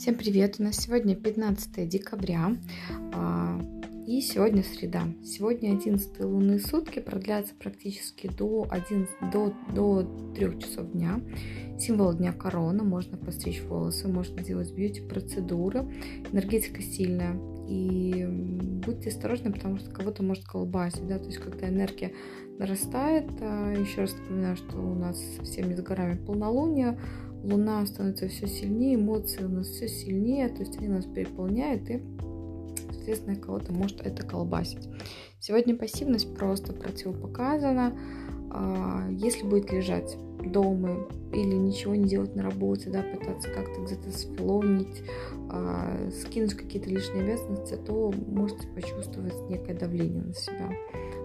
Всем 0.00 0.14
привет! 0.14 0.56
У 0.58 0.62
нас 0.62 0.78
сегодня 0.78 1.14
15 1.14 1.86
декабря 1.86 2.56
а, 3.12 3.60
и 4.06 4.22
сегодня 4.22 4.62
среда. 4.62 5.02
Сегодня 5.22 5.72
11 5.72 6.20
лунные 6.20 6.58
сутки 6.58 7.00
продлятся 7.00 7.52
практически 7.54 8.26
до, 8.26 8.66
11, 8.70 9.10
до, 9.30 9.52
до 9.74 10.32
3 10.34 10.58
часов 10.58 10.90
дня. 10.92 11.20
Символ 11.78 12.14
дня 12.14 12.32
корона, 12.32 12.82
можно 12.82 13.18
постричь 13.18 13.60
волосы, 13.60 14.08
можно 14.08 14.42
делать 14.42 14.72
бьюти-процедуры. 14.72 15.80
Энергетика 16.32 16.80
сильная. 16.80 17.38
И 17.68 18.24
будьте 18.26 19.10
осторожны, 19.10 19.52
потому 19.52 19.76
что 19.76 19.90
кого-то 19.90 20.22
может 20.22 20.46
колбасить, 20.46 21.06
да, 21.06 21.18
то 21.18 21.26
есть 21.26 21.38
когда 21.38 21.68
энергия 21.68 22.14
нарастает, 22.58 23.30
а, 23.42 23.74
еще 23.74 24.00
раз 24.00 24.14
напоминаю, 24.14 24.56
что 24.56 24.78
у 24.78 24.94
нас 24.94 25.22
со 25.36 25.42
всеми 25.44 25.74
с 25.74 25.82
горами 25.82 26.16
полнолуние, 26.16 26.98
Луна 27.42 27.84
становится 27.86 28.28
все 28.28 28.46
сильнее, 28.46 28.96
эмоции 28.96 29.44
у 29.44 29.48
нас 29.48 29.68
все 29.68 29.88
сильнее, 29.88 30.48
то 30.48 30.60
есть 30.60 30.76
они 30.78 30.88
нас 30.88 31.06
переполняют 31.06 31.88
и, 31.88 32.02
соответственно, 32.92 33.36
кого-то 33.36 33.72
может 33.72 34.00
это 34.06 34.22
колбасить. 34.22 34.88
Сегодня 35.40 35.74
пассивность 35.74 36.34
просто 36.34 36.72
противопоказана. 36.72 37.98
А, 38.52 39.08
если 39.10 39.46
будет 39.46 39.72
лежать 39.72 40.16
дома 40.44 41.06
или 41.32 41.54
ничего 41.54 41.94
не 41.94 42.08
делать 42.08 42.34
на 42.34 42.42
работе, 42.42 42.90
да, 42.90 43.02
пытаться 43.02 43.48
как-то 43.48 43.80
где-то 43.82 44.10
сфилонить, 44.10 45.02
а, 45.50 46.10
скинуть 46.10 46.54
какие-то 46.54 46.90
лишние 46.90 47.24
обязанности, 47.24 47.76
то 47.86 48.12
можете 48.26 48.66
почувствовать 48.68 49.48
некое 49.48 49.74
давление 49.74 50.22
на 50.22 50.34
себя. 50.34 50.70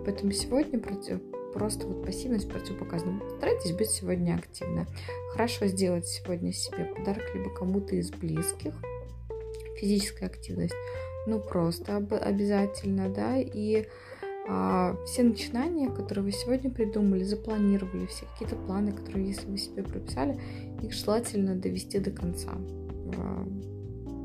Поэтому 0.05 0.31
сегодня 0.31 0.79
против, 0.79 1.19
просто 1.55 1.87
вот 1.87 2.05
пассивность 2.05 2.49
противопоказана. 2.49 3.21
Старайтесь 3.37 3.71
быть 3.71 3.89
сегодня 3.89 4.35
активны. 4.35 4.85
Хорошо 5.31 5.67
сделать 5.67 6.05
сегодня 6.05 6.51
себе 6.51 6.85
подарок 6.85 7.23
либо 7.33 7.49
кому-то 7.49 7.95
из 7.95 8.11
близких. 8.11 8.75
Физическая 9.79 10.29
активность, 10.29 10.73
ну 11.27 11.39
просто 11.39 11.97
об, 11.97 12.13
обязательно, 12.13 13.09
да, 13.09 13.37
и 13.37 13.87
а, 14.47 14.95
все 15.05 15.23
начинания, 15.23 15.89
которые 15.89 16.25
вы 16.25 16.31
сегодня 16.31 16.69
придумали, 16.69 17.23
запланировали, 17.23 18.05
все 18.05 18.25
какие-то 18.25 18.55
планы, 18.55 18.91
которые, 18.91 19.27
если 19.27 19.49
вы 19.49 19.57
себе 19.57 19.83
прописали, 19.83 20.39
их 20.81 20.93
желательно 20.93 21.55
довести 21.55 21.99
до 21.99 22.11
конца. 22.11 22.51
А, 23.17 23.47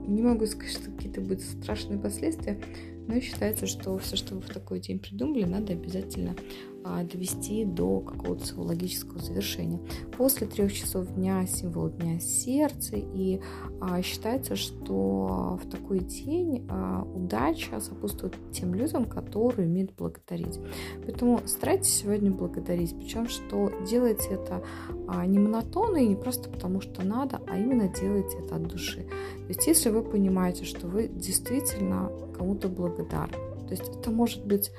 не 0.07 0.23
могу 0.23 0.47
сказать, 0.47 0.73
что 0.73 0.91
какие-то 0.91 1.21
будут 1.21 1.43
страшные 1.43 1.99
последствия, 1.99 2.61
но 3.09 3.21
считается, 3.21 3.67
что 3.67 3.97
все, 3.99 4.17
что 4.17 4.37
вы 4.37 4.43
в 4.43 4.49
такой 4.49 4.79
день 4.79 4.99
придумали, 4.99 5.45
надо 5.45 5.73
обязательно 5.73 6.37
довести 6.83 7.65
до 7.65 8.01
какого-то 8.01 8.47
своего 8.47 8.65
логического 8.65 9.19
завершения. 9.21 9.81
После 10.17 10.47
трех 10.47 10.73
часов 10.73 11.07
дня 11.15 11.47
символ 11.47 11.91
дня 11.91 12.21
сердце, 12.21 12.97
и 12.97 13.41
а, 13.81 14.03
считается, 14.03 14.57
что 14.57 15.59
в 15.63 15.71
такой 15.71 16.01
день 16.01 16.67
а, 16.69 17.03
удача 17.03 17.81
сопутствует 17.81 18.35
тем 18.53 18.75
людям, 18.75 19.05
которые 19.05 19.69
умеют 19.69 19.93
благодарить. 19.97 20.59
Поэтому 21.05 21.41
старайтесь 21.47 21.95
сегодня 21.95 22.31
благодарить, 22.31 22.97
причем 22.97 23.29
что 23.29 23.71
делайте 23.87 24.29
это 24.31 24.63
а, 25.09 25.27
не 25.27 25.39
монотонно 25.39 25.99
и 25.99 26.09
не 26.09 26.17
просто 26.17 26.49
потому, 26.51 26.81
что 26.81 27.05
надо, 27.05 27.41
а 27.47 27.59
именно 27.59 27.89
делайте 27.89 28.39
это 28.39 28.57
от 28.57 28.67
души. 28.67 29.07
То 29.37 29.49
есть 29.49 29.67
если 29.67 29.91
вы 29.91 30.03
понимаете, 30.03 30.65
что 30.65 30.87
вы 30.87 31.09
действительно 31.09 32.11
кому-то 32.37 32.69
благодарны, 32.69 33.37
то 33.69 33.71
есть 33.71 33.89
это 33.89 34.11
может 34.11 34.45
быть 34.47 34.71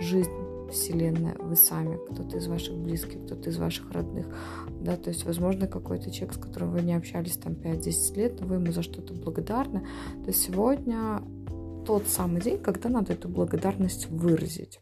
жизнь 0.00 0.30
Вселенная, 0.70 1.36
вы 1.38 1.56
сами, 1.56 1.96
кто-то 1.96 2.36
из 2.36 2.46
ваших 2.46 2.76
близких, 2.76 3.24
кто-то 3.24 3.50
из 3.50 3.58
ваших 3.58 3.90
родных, 3.92 4.26
да, 4.80 4.96
то 4.96 5.10
есть, 5.10 5.24
возможно, 5.24 5.66
какой-то 5.66 6.10
человек, 6.10 6.34
с 6.36 6.40
которым 6.40 6.72
вы 6.72 6.82
не 6.82 6.94
общались 6.94 7.36
там 7.36 7.54
5-10 7.54 8.16
лет, 8.16 8.40
но 8.40 8.46
вы 8.46 8.56
ему 8.56 8.72
за 8.72 8.82
что-то 8.82 9.14
благодарны, 9.14 9.86
то 10.24 10.32
сегодня 10.32 11.22
тот 11.86 12.06
самый 12.06 12.42
день, 12.42 12.58
когда 12.58 12.88
надо 12.88 13.14
эту 13.14 13.28
благодарность 13.28 14.08
выразить. 14.10 14.80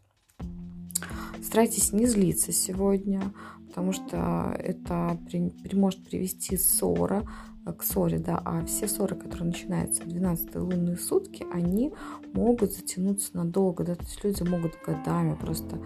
Старайтесь 1.43 1.93
не 1.93 2.07
злиться 2.07 2.51
сегодня, 2.51 3.33
потому 3.77 3.93
что 3.93 4.57
это 4.59 5.19
при, 5.27 5.51
при, 5.51 5.77
может 5.77 6.03
привести 6.03 6.57
ссора, 6.57 7.29
к 7.73 7.83
ссоре, 7.83 8.19
да, 8.19 8.41
а 8.45 8.65
все 8.65 8.87
ссоры, 8.87 9.17
которые 9.17 9.49
начинаются 9.49 10.03
в 10.03 10.07
12 10.07 10.55
лунные 10.57 10.97
сутки, 10.97 11.45
они 11.53 11.93
могут 12.33 12.73
затянуться 12.73 13.37
надолго, 13.37 13.85
да, 13.85 13.97
то 13.97 14.05
есть 14.05 14.25
люди 14.25 14.43
могут 14.49 14.79
годами 14.87 15.35
просто 15.35 15.81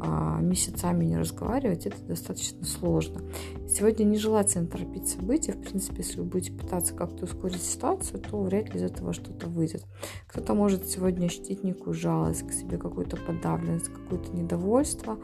а, 0.00 0.40
месяцами 0.40 1.04
не 1.04 1.18
разговаривать, 1.18 1.86
это 1.86 2.02
достаточно 2.02 2.64
сложно. 2.64 3.22
Сегодня 3.68 4.04
нежелательно 4.04 4.66
торопить 4.66 5.08
события, 5.08 5.52
в 5.52 5.60
принципе, 5.60 5.98
если 5.98 6.20
вы 6.20 6.26
будете 6.26 6.52
пытаться 6.52 6.94
как-то 6.94 7.24
ускорить 7.24 7.62
ситуацию, 7.62 8.20
то 8.20 8.40
вряд 8.42 8.72
ли 8.72 8.80
из 8.80 8.82
этого 8.82 9.12
что-то 9.12 9.48
выйдет. 9.48 9.84
Кто-то 10.28 10.54
может 10.54 10.86
сегодня 10.86 11.26
ощутить 11.26 11.64
некую 11.64 11.92
жалость 11.92 12.46
к 12.46 12.52
себе, 12.52 12.78
какую-то 12.78 13.16
подавленность, 13.16 13.88
какое-то 13.88 14.34
недовольство, 14.34 15.18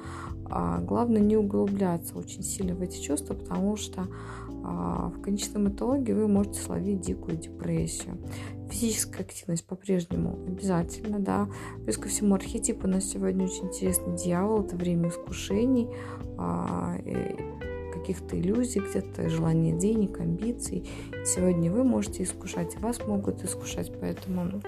а, 0.47 0.81
главное 0.81 1.21
не 1.21 1.37
углубляться 1.37 2.12
очень 2.19 2.43
сильно 2.43 2.75
в 2.75 2.83
эти 2.83 3.00
чувства, 3.00 3.34
потому 3.34 3.77
что 3.77 4.06
а, 4.65 5.09
в 5.09 5.21
конечном 5.21 5.69
итоге 5.69 6.15
вы 6.15 6.28
можете 6.28 6.61
словить 6.61 7.00
дикую 7.00 7.37
депрессию. 7.37 8.19
Физическая 8.71 9.23
активность 9.23 9.67
по-прежнему 9.67 10.39
обязательно, 10.47 11.19
да. 11.19 11.49
Плюс 11.84 11.97
ко 11.97 12.09
всему 12.09 12.34
архетип 12.34 12.84
у 12.84 12.89
нас 12.89 13.05
сегодня 13.05 13.45
очень 13.45 13.67
интересный. 13.67 14.17
Дьявол– 14.17 14.62
это 14.65 14.77
время 14.77 15.09
искушений, 15.09 15.89
а, 16.39 16.97
каких-то 17.93 18.39
иллюзий, 18.39 18.81
где-то 18.81 19.29
желания 19.29 19.73
денег, 19.73 20.19
амбиций. 20.19 20.89
Сегодня 21.25 21.71
вы 21.71 21.84
можете 21.84 22.23
искушать, 22.23 22.77
вас 22.81 23.05
могут 23.06 23.44
искушать, 23.44 23.93
поэтому 24.00 24.61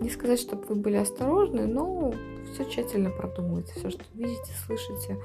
не 0.00 0.10
сказать, 0.10 0.40
чтобы 0.40 0.64
вы 0.66 0.74
были 0.74 0.96
осторожны, 0.96 1.66
но 1.66 2.12
все 2.52 2.64
тщательно 2.64 3.10
продумывайте, 3.10 3.72
все, 3.76 3.90
что 3.90 4.02
видите, 4.14 4.52
слышите, 4.66 5.18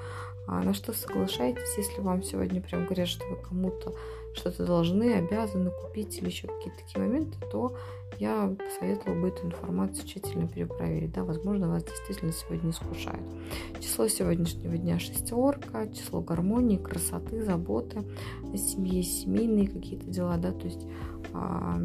на 0.48 0.74
что 0.74 0.94
соглашаетесь, 0.94 1.78
если 1.78 2.02
вам 2.02 2.24
сегодня 2.24 2.62
прям 2.62 2.86
говорят, 2.86 3.08
что 3.08 3.26
вы 3.28 3.36
кому-то 3.38 3.94
что-то 4.34 4.66
должны, 4.66 5.16
обязаны 5.16 5.72
купить 5.72 6.18
или 6.20 6.28
еще 6.28 6.48
какие-то 6.48 6.80
такие 6.80 7.04
моменты, 7.04 7.38
то 7.52 7.76
я 8.20 8.56
посоветовала 8.58 9.20
бы 9.20 9.28
эту 9.30 9.48
информацию 9.48 10.08
тщательно 10.08 10.48
перепроверить. 10.48 11.12
Да, 11.12 11.24
возможно, 11.24 11.70
вас 11.70 11.84
действительно 11.84 12.32
сегодня 12.32 12.72
искушают. 12.72 13.26
Число 13.80 14.08
сегодняшнего 14.08 14.78
дня 14.78 15.00
шестерка, 15.00 15.88
число 15.88 16.22
гармонии, 16.22 16.78
красоты, 16.78 17.44
заботы 17.44 18.04
о 18.54 18.58
семье, 18.58 19.04
семейные 19.04 19.68
какие-то 19.68 20.08
дела, 20.10 20.38
да, 20.38 20.52
то 20.52 20.66
есть 20.66 20.86
а, 21.34 21.78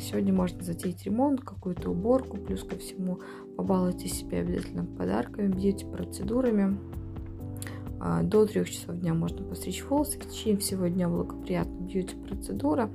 сегодня 0.00 0.32
можно 0.32 0.62
затеять 0.62 1.04
ремонт, 1.04 1.40
какую-то 1.40 1.90
уборку, 1.90 2.36
плюс 2.36 2.64
ко 2.64 2.76
всему 2.76 3.20
побалуйте 3.56 4.08
себя 4.08 4.40
обязательно 4.40 4.84
подарками, 4.84 5.48
бьюти-процедурами, 5.48 6.64
а, 6.64 7.07
до 8.22 8.46
3 8.46 8.64
часов 8.64 8.96
дня 8.96 9.14
можно 9.14 9.44
постричь 9.44 9.84
волосы. 9.84 10.18
В 10.18 10.28
течение 10.28 10.58
всего 10.58 10.86
дня 10.86 11.08
благоприятная 11.08 11.80
бьюти-процедура. 11.80 12.90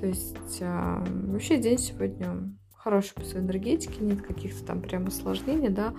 То 0.00 0.06
есть 0.06 0.58
а, 0.60 1.04
вообще 1.26 1.58
день 1.58 1.78
сегодня 1.78 2.54
хороший 2.88 3.14
по 3.14 3.24
своей 3.24 3.44
энергетике, 3.44 4.04
нет 4.04 4.22
каких-то 4.22 4.64
там 4.64 4.80
прям 4.80 5.06
осложнений, 5.06 5.70
да. 5.70 5.92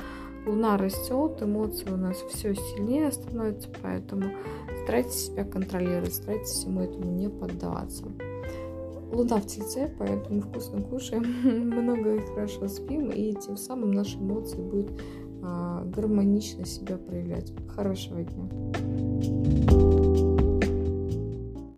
Луна 0.46 0.78
растет, 0.78 1.42
эмоции 1.42 1.90
у 1.90 1.98
нас 1.98 2.18
все 2.30 2.56
сильнее 2.56 3.12
становятся, 3.12 3.70
поэтому 3.82 4.32
старайтесь 4.84 5.28
себя 5.28 5.44
контролировать, 5.44 6.16
старайтесь 6.16 6.50
всему 6.50 6.82
этому 6.82 7.12
не 7.12 7.30
поддаваться. 7.30 8.06
Луна 9.12 9.38
в 9.38 9.48
тельце, 9.48 9.94
поэтому 10.00 10.42
вкусно 10.42 10.82
кушаем, 10.82 11.24
много 11.44 12.16
и 12.16 12.20
хорошо 12.22 12.68
спим, 12.68 13.10
и 13.10 13.34
тем 13.34 13.58
самым 13.58 13.92
наши 13.92 14.18
эмоции 14.18 14.58
будут 14.58 14.92
а, 14.92 15.29
гармонично 15.42 16.66
себя 16.66 16.98
проявлять. 16.98 17.52
Хорошего 17.68 18.24
дня! 18.24 19.99